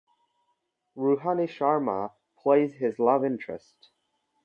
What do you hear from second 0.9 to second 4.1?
Ruhani Sharma plays his love interest.